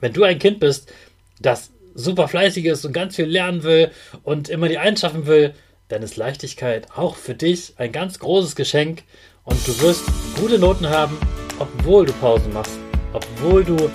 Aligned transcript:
Wenn 0.00 0.12
du 0.12 0.22
ein 0.22 0.38
Kind 0.38 0.60
bist, 0.60 0.92
das 1.40 1.70
super 1.94 2.28
fleißig 2.28 2.64
ist 2.66 2.84
und 2.84 2.92
ganz 2.92 3.16
viel 3.16 3.24
lernen 3.24 3.64
will 3.64 3.90
und 4.22 4.48
immer 4.48 4.68
die 4.68 4.78
Eins 4.78 5.00
schaffen 5.00 5.26
will, 5.26 5.54
dann 5.88 6.02
ist 6.02 6.16
Leichtigkeit 6.16 6.86
auch 6.94 7.16
für 7.16 7.34
dich 7.34 7.74
ein 7.78 7.90
ganz 7.90 8.18
großes 8.18 8.54
Geschenk 8.54 9.02
und 9.44 9.66
du 9.66 9.80
wirst 9.80 10.04
gute 10.38 10.58
Noten 10.58 10.88
haben, 10.88 11.18
obwohl 11.58 12.06
du 12.06 12.12
Pausen 12.14 12.52
machst, 12.52 12.78
obwohl 13.12 13.64
du 13.64 13.90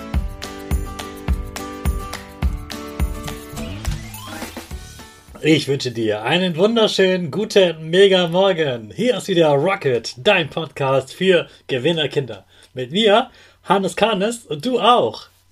Ich 5.40 5.68
wünsche 5.68 5.90
dir 5.90 6.22
einen 6.22 6.56
wunderschönen 6.56 7.30
guten 7.30 7.90
Mega 7.90 8.28
Morgen. 8.28 8.90
Hier 8.94 9.18
ist 9.18 9.28
wieder 9.28 9.48
Rocket, 9.48 10.14
dein 10.16 10.48
Podcast 10.48 11.12
für 11.12 11.48
Gewinnerkinder. 11.66 12.46
Mit 12.72 12.92
mir, 12.92 13.30
Hannes 13.62 13.94
Karnes 13.94 14.46
und 14.46 14.64
du 14.64 14.80
auch. 14.80 15.28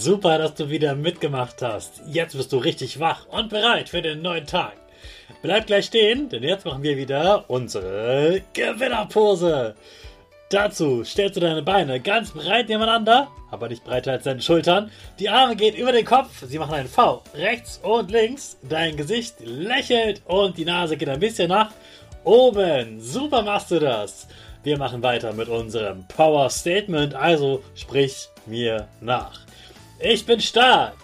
Super, 0.00 0.38
dass 0.38 0.54
du 0.54 0.70
wieder 0.70 0.94
mitgemacht 0.94 1.60
hast. 1.60 2.02
Jetzt 2.06 2.36
bist 2.36 2.52
du 2.52 2.58
richtig 2.58 3.00
wach 3.00 3.26
und 3.30 3.48
bereit 3.48 3.88
für 3.88 4.00
den 4.00 4.22
neuen 4.22 4.46
Tag. 4.46 4.74
Bleib 5.42 5.66
gleich 5.66 5.86
stehen, 5.86 6.28
denn 6.28 6.44
jetzt 6.44 6.64
machen 6.64 6.84
wir 6.84 6.96
wieder 6.96 7.44
unsere 7.48 8.42
Gewinnerpose. 8.52 9.74
Dazu 10.50 11.02
stellst 11.02 11.34
du 11.34 11.40
deine 11.40 11.62
Beine 11.62 11.98
ganz 11.98 12.30
breit 12.30 12.68
nebeneinander, 12.68 13.26
aber 13.50 13.68
nicht 13.68 13.82
breiter 13.82 14.12
als 14.12 14.22
deine 14.22 14.40
Schultern. 14.40 14.92
Die 15.18 15.28
Arme 15.28 15.56
gehen 15.56 15.74
über 15.74 15.90
den 15.90 16.04
Kopf, 16.04 16.44
sie 16.46 16.60
machen 16.60 16.74
einen 16.74 16.88
V 16.88 17.24
rechts 17.34 17.80
und 17.82 18.12
links. 18.12 18.56
Dein 18.68 18.96
Gesicht 18.96 19.40
lächelt 19.40 20.22
und 20.26 20.58
die 20.58 20.64
Nase 20.64 20.96
geht 20.96 21.08
ein 21.08 21.18
bisschen 21.18 21.48
nach 21.48 21.72
oben. 22.22 23.00
Super 23.00 23.42
machst 23.42 23.72
du 23.72 23.80
das. 23.80 24.28
Wir 24.62 24.78
machen 24.78 25.02
weiter 25.02 25.32
mit 25.32 25.48
unserem 25.48 26.06
Power 26.06 26.48
Statement, 26.50 27.16
also 27.16 27.64
sprich 27.74 28.28
mir 28.46 28.86
nach. 29.00 29.47
Ich 30.00 30.24
bin 30.24 30.40
stark. 30.40 30.94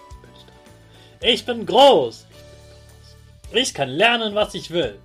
Ich 1.20 1.44
bin 1.44 1.66
groß. 1.66 2.26
Ich 3.52 3.74
kann 3.74 3.88
lernen, 3.88 4.34
was 4.34 4.54
ich 4.54 4.70
will. 4.70 4.98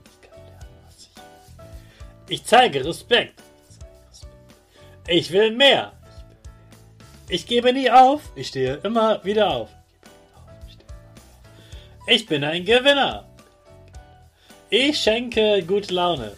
Ich 2.28 2.44
zeige 2.44 2.86
Respekt. 2.86 3.42
Ich 5.08 5.32
will 5.32 5.52
mehr. 5.52 5.94
Ich 7.28 7.46
gebe 7.48 7.74
nie 7.74 7.90
auf. 7.90 8.22
Ich 8.36 8.48
stehe 8.48 8.76
immer 8.84 9.24
wieder 9.24 9.50
auf. 9.50 9.70
Ich 12.06 12.26
bin 12.26 12.44
ein 12.44 12.66
Gewinner. 12.66 13.26
Ich 14.70 15.00
schenke 15.00 15.64
gute 15.64 15.94
Laune. 15.94 16.36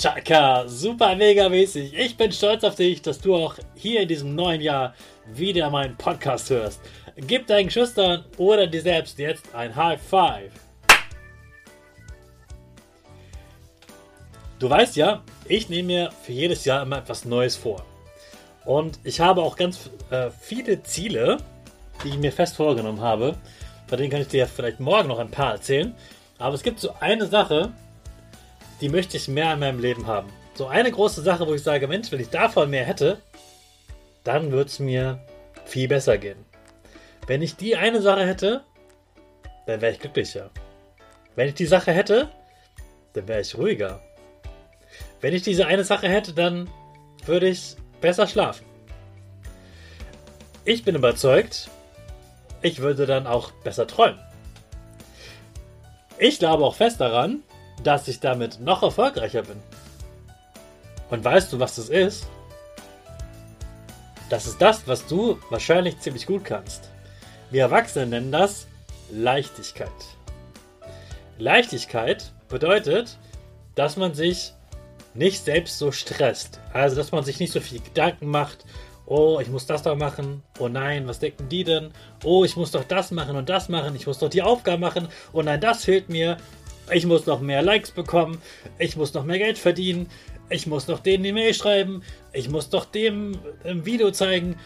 Chaka, 0.00 0.66
super 0.66 1.14
mega 1.14 1.50
mäßig. 1.50 1.92
Ich 1.92 2.16
bin 2.16 2.32
stolz 2.32 2.64
auf 2.64 2.74
dich, 2.74 3.02
dass 3.02 3.20
du 3.20 3.34
auch 3.34 3.56
hier 3.74 4.00
in 4.00 4.08
diesem 4.08 4.34
neuen 4.34 4.62
Jahr 4.62 4.94
wieder 5.26 5.68
meinen 5.68 5.94
Podcast 5.94 6.48
hörst. 6.48 6.80
Gib 7.16 7.46
deinen 7.46 7.66
Geschwistern 7.66 8.24
oder 8.38 8.66
dir 8.66 8.80
selbst 8.80 9.18
jetzt 9.18 9.54
ein 9.54 9.76
High 9.76 10.00
Five. 10.00 10.52
Du 14.58 14.70
weißt 14.70 14.96
ja, 14.96 15.22
ich 15.44 15.68
nehme 15.68 15.88
mir 15.88 16.10
für 16.22 16.32
jedes 16.32 16.64
Jahr 16.64 16.82
immer 16.82 16.96
etwas 16.96 17.26
Neues 17.26 17.56
vor. 17.56 17.84
Und 18.64 19.00
ich 19.04 19.20
habe 19.20 19.42
auch 19.42 19.54
ganz 19.54 19.90
äh, 20.08 20.30
viele 20.30 20.82
Ziele, 20.82 21.36
die 22.02 22.08
ich 22.08 22.16
mir 22.16 22.32
fest 22.32 22.56
vorgenommen 22.56 23.02
habe. 23.02 23.36
Von 23.86 23.98
denen 23.98 24.10
kann 24.10 24.22
ich 24.22 24.28
dir 24.28 24.46
vielleicht 24.46 24.80
morgen 24.80 25.08
noch 25.08 25.18
ein 25.18 25.30
paar 25.30 25.52
erzählen. 25.52 25.94
Aber 26.38 26.54
es 26.54 26.62
gibt 26.62 26.80
so 26.80 26.94
eine 27.00 27.26
Sache, 27.26 27.74
die 28.80 28.88
möchte 28.88 29.16
ich 29.16 29.28
mehr 29.28 29.52
in 29.52 29.60
meinem 29.60 29.80
Leben 29.80 30.06
haben. 30.06 30.28
So 30.54 30.66
eine 30.66 30.90
große 30.90 31.22
Sache, 31.22 31.46
wo 31.46 31.54
ich 31.54 31.62
sage, 31.62 31.86
Mensch, 31.86 32.10
wenn 32.10 32.20
ich 32.20 32.30
davon 32.30 32.70
mehr 32.70 32.84
hätte, 32.84 33.18
dann 34.24 34.52
würde 34.52 34.70
es 34.70 34.78
mir 34.78 35.20
viel 35.64 35.88
besser 35.88 36.18
gehen. 36.18 36.44
Wenn 37.26 37.42
ich 37.42 37.56
die 37.56 37.76
eine 37.76 38.02
Sache 38.02 38.26
hätte, 38.26 38.64
dann 39.66 39.80
wäre 39.80 39.92
ich 39.92 40.00
glücklicher. 40.00 40.50
Wenn 41.36 41.48
ich 41.48 41.54
die 41.54 41.66
Sache 41.66 41.92
hätte, 41.92 42.28
dann 43.12 43.28
wäre 43.28 43.40
ich 43.40 43.56
ruhiger. 43.56 44.00
Wenn 45.20 45.34
ich 45.34 45.42
diese 45.42 45.66
eine 45.66 45.84
Sache 45.84 46.08
hätte, 46.08 46.32
dann 46.32 46.68
würde 47.26 47.48
ich 47.48 47.76
besser 48.00 48.26
schlafen. 48.26 48.64
Ich 50.64 50.84
bin 50.84 50.94
überzeugt, 50.94 51.70
ich 52.62 52.80
würde 52.80 53.06
dann 53.06 53.26
auch 53.26 53.50
besser 53.50 53.86
träumen. 53.86 54.20
Ich 56.18 56.38
glaube 56.38 56.64
auch 56.64 56.74
fest 56.74 57.00
daran, 57.00 57.42
dass 57.82 58.08
ich 58.08 58.20
damit 58.20 58.60
noch 58.60 58.82
erfolgreicher 58.82 59.42
bin. 59.42 59.56
Und 61.10 61.24
weißt 61.24 61.52
du, 61.52 61.60
was 61.60 61.76
das 61.76 61.88
ist? 61.88 62.26
Das 64.28 64.46
ist 64.46 64.62
das, 64.62 64.86
was 64.86 65.06
du 65.06 65.38
wahrscheinlich 65.50 65.98
ziemlich 65.98 66.26
gut 66.26 66.44
kannst. 66.44 66.88
Wir 67.50 67.62
Erwachsene 67.62 68.06
nennen 68.06 68.30
das 68.30 68.68
Leichtigkeit. 69.10 69.88
Leichtigkeit 71.38 72.32
bedeutet, 72.48 73.18
dass 73.74 73.96
man 73.96 74.14
sich 74.14 74.52
nicht 75.14 75.44
selbst 75.44 75.78
so 75.78 75.90
stresst. 75.90 76.60
Also, 76.72 76.94
dass 76.94 77.10
man 77.10 77.24
sich 77.24 77.40
nicht 77.40 77.52
so 77.52 77.60
viel 77.60 77.80
Gedanken 77.80 78.28
macht. 78.28 78.64
Oh, 79.06 79.40
ich 79.40 79.48
muss 79.48 79.66
das 79.66 79.82
doch 79.82 79.96
machen. 79.96 80.44
Oh 80.60 80.68
nein, 80.68 81.08
was 81.08 81.18
denken 81.18 81.48
die 81.48 81.64
denn? 81.64 81.90
Oh, 82.22 82.44
ich 82.44 82.54
muss 82.54 82.70
doch 82.70 82.84
das 82.84 83.10
machen 83.10 83.34
und 83.34 83.48
das 83.48 83.68
machen. 83.68 83.96
Ich 83.96 84.06
muss 84.06 84.18
doch 84.18 84.30
die 84.30 84.42
Aufgabe 84.42 84.78
machen. 84.78 85.08
Oh 85.32 85.42
nein, 85.42 85.60
das 85.60 85.84
fehlt 85.84 86.08
mir 86.08 86.36
ich 86.92 87.06
muss 87.06 87.26
noch 87.26 87.40
mehr 87.40 87.62
Likes 87.62 87.90
bekommen, 87.90 88.40
ich 88.78 88.96
muss 88.96 89.14
noch 89.14 89.24
mehr 89.24 89.38
Geld 89.38 89.58
verdienen, 89.58 90.08
ich 90.48 90.66
muss 90.66 90.88
noch 90.88 90.98
denen 91.00 91.24
eine 91.24 91.32
Mail 91.32 91.54
schreiben, 91.54 92.02
ich 92.32 92.48
muss 92.50 92.70
doch 92.70 92.84
dem 92.84 93.38
ein 93.64 93.86
Video 93.86 94.10
zeigen, 94.10 94.56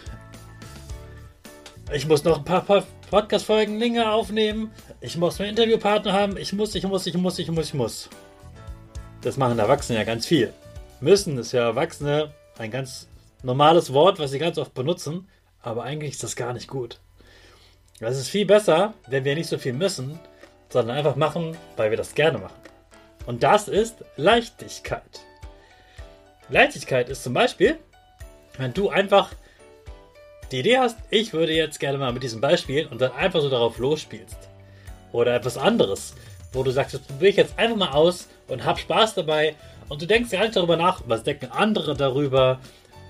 ich 1.93 2.07
muss 2.07 2.25
noch 2.25 2.39
ein 2.39 2.45
paar 2.45 2.85
Podcast-Folgen 3.11 3.79
länger 3.79 4.13
aufnehmen, 4.13 4.71
ich 5.01 5.17
muss 5.17 5.41
einen 5.41 5.51
Interviewpartner 5.51 6.13
haben, 6.13 6.37
ich 6.37 6.53
muss, 6.53 6.75
ich 6.75 6.87
muss, 6.87 7.07
ich 7.07 7.17
muss, 7.17 7.39
ich 7.39 7.51
muss, 7.51 7.67
ich 7.67 7.75
muss. 7.75 8.09
Das 9.21 9.37
machen 9.37 9.59
Erwachsene 9.59 9.99
ja 9.99 10.05
ganz 10.05 10.27
viel. 10.27 10.53
Müssen 11.01 11.39
ist 11.39 11.53
ja 11.53 11.65
Erwachsene 11.65 12.33
ein 12.59 12.71
ganz 12.71 13.09
normales 13.43 13.93
Wort, 13.93 14.19
was 14.19 14.31
sie 14.31 14.39
ganz 14.39 14.59
oft 14.59 14.75
benutzen, 14.75 15.28
aber 15.60 15.83
eigentlich 15.84 16.13
ist 16.13 16.22
das 16.22 16.37
gar 16.37 16.53
nicht 16.53 16.69
gut. 16.69 16.99
Es 18.01 18.19
ist 18.19 18.28
viel 18.28 18.47
besser, 18.47 18.95
wenn 19.07 19.25
wir 19.25 19.34
nicht 19.34 19.49
so 19.49 19.59
viel 19.59 19.72
müssen, 19.72 20.19
sondern 20.74 20.97
einfach 20.97 21.15
machen, 21.15 21.56
weil 21.76 21.91
wir 21.91 21.97
das 21.97 22.16
gerne 22.16 22.38
machen. 22.38 22.60
Und 23.26 23.44
das 23.44 23.68
ist 23.68 24.04
Leichtigkeit. 24.16 25.21
Leichtigkeit 26.50 27.09
ist 27.09 27.22
zum 27.22 27.32
Beispiel, 27.32 27.78
wenn 28.59 28.74
du 28.74 28.88
einfach 28.88 29.30
die 30.50 30.59
Idee 30.59 30.78
hast, 30.78 30.98
ich 31.10 31.32
würde 31.32 31.53
jetzt 31.53 31.78
gerne 31.78 31.97
mal 31.97 32.12
mit 32.12 32.24
diesem 32.24 32.41
Beispiel 32.41 32.88
und 32.88 33.00
dann 33.00 33.12
einfach 33.12 33.41
so 33.41 33.48
darauf 33.48 33.78
losspielst. 33.78 34.36
Oder 35.12 35.36
etwas 35.36 35.56
anderes, 35.56 36.15
wo 36.53 36.65
du 36.65 36.72
sagst, 36.72 36.94
das 36.94 37.03
probiere 37.03 37.30
ich 37.30 37.36
jetzt 37.36 37.56
einfach 37.56 37.76
mal 37.76 37.92
aus 37.92 38.28
und 38.48 38.65
hab 38.65 38.80
Spaß 38.80 39.15
dabei 39.15 39.54
und 39.88 40.03
du 40.03 40.06
denkst 40.06 40.32
gar 40.32 40.41
nicht 40.41 40.56
darüber 40.56 40.76
nach, 40.76 41.03
was 41.06 41.22
denken 41.22 41.53
andere 41.53 41.94
darüber, 41.94 42.59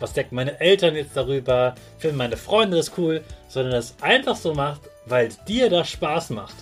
was 0.01 0.13
denken 0.13 0.35
meine 0.35 0.61
Eltern 0.61 0.97
jetzt 0.97 1.17
darüber, 1.17 1.75
finden 1.97 2.19
meine 2.19 2.37
Freunde 2.37 2.77
das 2.77 2.93
cool, 2.99 3.23
sondern 3.49 3.73
das 3.73 3.95
einfach 4.03 4.37
so 4.37 4.53
macht, 4.53 4.83
weil 5.07 5.31
dir 5.49 5.71
das 5.71 5.89
Spaß 5.89 6.29
macht. 6.29 6.55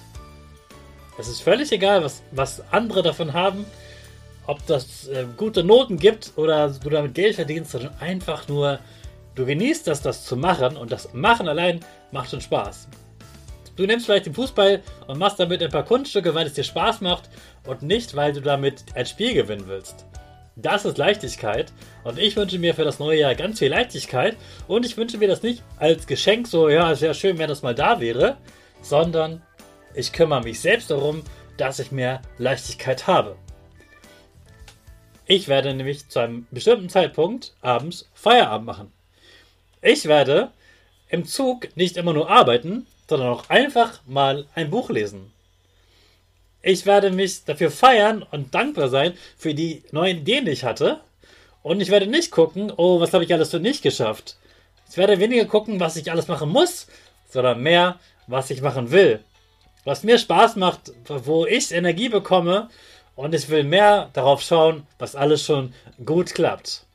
Es 1.18 1.28
ist 1.28 1.42
völlig 1.42 1.70
egal, 1.72 2.02
was, 2.02 2.22
was 2.30 2.62
andere 2.72 3.02
davon 3.02 3.32
haben. 3.32 3.64
ob 4.46 4.64
das 4.66 5.08
äh, 5.08 5.24
gute 5.36 5.62
Noten 5.62 5.98
gibt 5.98 6.32
oder 6.36 6.68
du 6.68 6.90
damit 6.90 7.14
Geld 7.14 7.36
verdienst, 7.36 7.72
sondern 7.72 7.94
einfach 8.00 8.48
nur, 8.48 8.80
du 9.34 9.46
genießt 9.46 9.86
das, 9.86 10.02
das 10.02 10.24
zu 10.24 10.36
machen 10.36 10.76
und 10.76 10.90
das 10.90 11.12
Machen 11.14 11.48
allein 11.48 11.80
macht 12.10 12.30
schon 12.30 12.40
Spaß. 12.40 12.88
Du 13.76 13.86
nimmst 13.86 14.06
vielleicht 14.06 14.26
den 14.26 14.34
Fußball 14.34 14.82
und 15.06 15.18
machst 15.18 15.40
damit 15.40 15.62
ein 15.62 15.70
paar 15.70 15.84
Kunststücke, 15.84 16.34
weil 16.34 16.46
es 16.46 16.52
dir 16.54 16.64
Spaß 16.64 17.00
macht 17.00 17.30
und 17.66 17.82
nicht, 17.82 18.14
weil 18.16 18.32
du 18.32 18.40
damit 18.40 18.84
ein 18.94 19.06
Spiel 19.06 19.32
gewinnen 19.32 19.64
willst. 19.66 20.04
Das 20.56 20.84
ist 20.84 20.98
Leichtigkeit 20.98 21.72
und 22.04 22.18
ich 22.18 22.36
wünsche 22.36 22.58
mir 22.58 22.74
für 22.74 22.84
das 22.84 22.98
neue 22.98 23.20
Jahr 23.20 23.34
ganz 23.34 23.60
viel 23.60 23.70
Leichtigkeit 23.70 24.36
und 24.68 24.84
ich 24.84 24.98
wünsche 24.98 25.16
mir 25.16 25.28
das 25.28 25.42
nicht 25.42 25.62
als 25.78 26.06
Geschenk 26.06 26.46
so, 26.46 26.68
ja, 26.68 26.94
sehr 26.94 27.14
schön, 27.14 27.38
wenn 27.38 27.48
das 27.48 27.62
mal 27.62 27.74
da 27.74 28.00
wäre, 28.00 28.36
sondern 28.82 29.40
ich 29.94 30.12
kümmere 30.12 30.42
mich 30.42 30.60
selbst 30.60 30.90
darum, 30.90 31.22
dass 31.56 31.78
ich 31.78 31.92
mehr 31.92 32.22
Leichtigkeit 32.38 33.06
habe. 33.06 33.36
Ich 35.26 35.48
werde 35.48 35.72
nämlich 35.74 36.08
zu 36.08 36.18
einem 36.18 36.46
bestimmten 36.50 36.88
Zeitpunkt 36.88 37.54
abends 37.60 38.08
Feierabend 38.14 38.66
machen. 38.66 38.92
Ich 39.80 40.06
werde 40.06 40.50
im 41.08 41.24
Zug 41.24 41.76
nicht 41.76 41.96
immer 41.96 42.12
nur 42.12 42.30
arbeiten, 42.30 42.86
sondern 43.08 43.28
auch 43.28 43.48
einfach 43.50 44.00
mal 44.06 44.46
ein 44.54 44.70
Buch 44.70 44.90
lesen. 44.90 45.32
Ich 46.62 46.86
werde 46.86 47.10
mich 47.10 47.44
dafür 47.44 47.70
feiern 47.70 48.22
und 48.22 48.54
dankbar 48.54 48.88
sein 48.88 49.14
für 49.36 49.54
die 49.54 49.82
neuen 49.90 50.18
Ideen, 50.18 50.44
die 50.44 50.52
ich 50.52 50.64
hatte. 50.64 51.00
Und 51.62 51.80
ich 51.80 51.90
werde 51.90 52.06
nicht 52.06 52.30
gucken, 52.30 52.72
oh, 52.76 53.00
was 53.00 53.12
habe 53.12 53.24
ich 53.24 53.32
alles 53.32 53.50
für 53.50 53.60
nicht 53.60 53.82
geschafft. 53.82 54.36
Ich 54.88 54.96
werde 54.96 55.18
weniger 55.18 55.44
gucken, 55.44 55.80
was 55.80 55.96
ich 55.96 56.10
alles 56.10 56.28
machen 56.28 56.50
muss, 56.50 56.86
sondern 57.28 57.62
mehr, 57.62 57.98
was 58.26 58.50
ich 58.50 58.62
machen 58.62 58.90
will. 58.90 59.20
Was 59.84 60.04
mir 60.04 60.18
Spaß 60.18 60.56
macht, 60.56 60.92
wo 61.08 61.44
ich 61.44 61.72
Energie 61.72 62.08
bekomme 62.08 62.68
und 63.16 63.34
ich 63.34 63.48
will 63.48 63.64
mehr 63.64 64.10
darauf 64.12 64.40
schauen, 64.40 64.86
was 64.98 65.16
alles 65.16 65.44
schon 65.44 65.74
gut 66.04 66.34
klappt. 66.34 66.86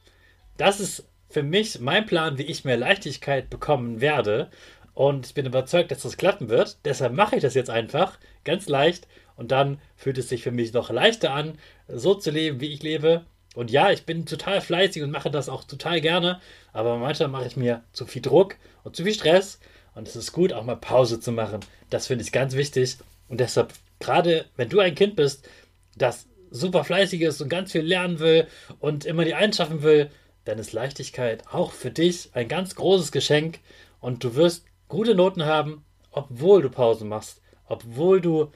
Das 0.57 0.79
ist 0.79 1.03
für 1.29 1.43
mich 1.43 1.79
mein 1.81 2.05
Plan, 2.05 2.37
wie 2.37 2.43
ich 2.43 2.63
mehr 2.63 2.77
Leichtigkeit 2.77 3.49
bekommen 3.49 3.99
werde. 3.99 4.49
Und 4.93 5.27
ich 5.27 5.33
bin 5.33 5.45
überzeugt, 5.45 5.91
dass 5.91 6.01
das 6.01 6.17
klappen 6.17 6.49
wird. 6.49 6.77
Deshalb 6.85 7.13
mache 7.13 7.35
ich 7.35 7.41
das 7.41 7.53
jetzt 7.53 7.69
einfach 7.69 8.17
ganz 8.43 8.67
leicht. 8.67 9.07
Und 9.35 9.51
dann 9.51 9.79
fühlt 9.95 10.17
es 10.17 10.29
sich 10.29 10.41
für 10.41 10.51
mich 10.51 10.73
noch 10.73 10.89
leichter 10.89 11.33
an, 11.33 11.59
so 11.87 12.15
zu 12.15 12.31
leben, 12.31 12.61
wie 12.61 12.73
ich 12.73 12.81
lebe. 12.81 13.25
Und 13.53 13.69
ja, 13.69 13.91
ich 13.91 14.05
bin 14.05 14.25
total 14.25 14.61
fleißig 14.61 15.03
und 15.03 15.11
mache 15.11 15.29
das 15.29 15.49
auch 15.49 15.63
total 15.63 16.01
gerne. 16.01 16.39
Aber 16.73 16.97
manchmal 16.97 17.29
mache 17.29 17.47
ich 17.47 17.57
mir 17.57 17.83
zu 17.91 18.05
viel 18.05 18.21
Druck 18.21 18.55
und 18.83 18.95
zu 18.95 19.03
viel 19.03 19.13
Stress. 19.13 19.59
Und 19.97 20.07
es 20.07 20.15
ist 20.15 20.31
gut, 20.31 20.53
auch 20.53 20.63
mal 20.63 20.75
Pause 20.75 21.19
zu 21.19 21.31
machen. 21.31 21.61
Das 21.89 22.05
finde 22.05 22.23
ich 22.23 22.31
ganz 22.31 22.53
wichtig. 22.53 22.97
Und 23.29 23.39
deshalb, 23.39 23.73
gerade 23.99 24.45
wenn 24.55 24.69
du 24.69 24.79
ein 24.79 24.93
Kind 24.93 25.15
bist, 25.15 25.49
das 25.95 26.27
super 26.51 26.83
fleißig 26.83 27.21
ist 27.21 27.41
und 27.41 27.49
ganz 27.49 27.71
viel 27.71 27.81
lernen 27.81 28.19
will 28.19 28.45
und 28.79 29.05
immer 29.05 29.25
die 29.25 29.33
einschaffen 29.33 29.81
will, 29.81 30.11
dann 30.45 30.59
ist 30.59 30.71
Leichtigkeit 30.71 31.45
auch 31.51 31.71
für 31.71 31.89
dich 31.89 32.29
ein 32.33 32.47
ganz 32.47 32.75
großes 32.75 33.11
Geschenk 33.11 33.59
und 33.99 34.23
du 34.23 34.35
wirst 34.35 34.65
gute 34.87 35.15
Noten 35.15 35.45
haben, 35.45 35.83
obwohl 36.11 36.61
du 36.61 36.69
Pause 36.69 37.03
machst, 37.03 37.41
obwohl 37.65 38.21
du 38.21 38.51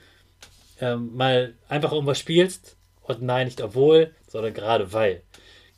ähm, 0.80 1.16
mal 1.16 1.56
einfach 1.68 1.92
irgendwas 1.92 2.20
spielst 2.20 2.78
und 3.02 3.24
nein, 3.24 3.48
nicht 3.48 3.62
obwohl, 3.62 4.14
sondern 4.28 4.54
gerade 4.54 4.94
weil. 4.94 5.24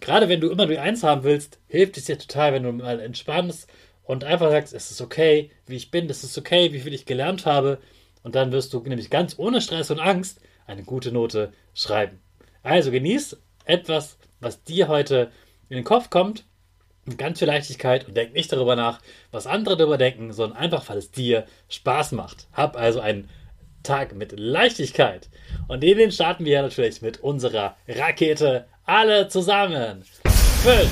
Gerade 0.01 0.27
wenn 0.27 0.41
du 0.41 0.49
immer 0.49 0.65
nur 0.65 0.81
eins 0.81 1.03
haben 1.03 1.23
willst, 1.23 1.57
hilft 1.69 1.95
es 1.95 2.03
dir 2.03 2.19
total, 2.19 2.51
wenn 2.51 2.63
du 2.63 2.73
mal 2.73 2.99
entspannst 2.99 3.69
und 4.03 4.23
einfach 4.23 4.49
sagst, 4.51 4.73
es 4.73 4.91
ist 4.91 5.01
okay, 5.01 5.51
wie 5.65 5.75
ich 5.75 5.91
bin, 5.91 6.09
es 6.09 6.23
ist 6.23 6.37
okay, 6.37 6.73
wie 6.73 6.79
viel 6.79 6.93
ich 6.93 7.05
gelernt 7.05 7.45
habe 7.45 7.79
und 8.23 8.35
dann 8.35 8.51
wirst 8.51 8.73
du 8.73 8.79
nämlich 8.79 9.09
ganz 9.09 9.35
ohne 9.37 9.61
Stress 9.61 9.91
und 9.91 9.99
Angst 9.99 10.39
eine 10.65 10.83
gute 10.83 11.11
Note 11.11 11.53
schreiben. 11.73 12.19
Also 12.61 12.91
genieß 12.91 13.37
etwas, 13.65 14.17
was 14.39 14.63
dir 14.63 14.87
heute 14.87 15.31
in 15.69 15.75
den 15.75 15.85
Kopf 15.85 16.09
kommt, 16.09 16.45
mit 17.05 17.17
ganz 17.17 17.39
viel 17.39 17.47
Leichtigkeit 17.47 18.07
und 18.07 18.15
denk 18.15 18.33
nicht 18.33 18.51
darüber 18.51 18.75
nach, 18.75 19.01
was 19.31 19.47
andere 19.47 19.75
darüber 19.75 19.97
denken, 19.97 20.31
sondern 20.31 20.57
einfach, 20.57 20.87
weil 20.89 20.97
es 20.97 21.11
dir 21.11 21.45
Spaß 21.69 22.13
macht. 22.13 22.47
Hab 22.53 22.77
also 22.77 23.01
einen 23.01 23.29
Tag 23.83 24.15
mit 24.15 24.39
Leichtigkeit. 24.39 25.29
Und 25.67 25.83
den 25.83 26.11
starten 26.11 26.45
wir 26.45 26.61
natürlich 26.61 27.01
mit 27.01 27.19
unserer 27.21 27.75
Rakete 27.87 28.65
alle 28.85 29.27
zusammen. 29.27 30.05
5, 30.23 30.89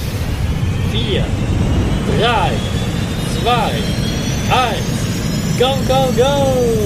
4, 0.91 1.25
3, 2.19 2.80
2, 3.41 3.47
1, 3.47 3.53
go, 5.57 5.81
go, 5.87 6.11
go! 6.15 6.80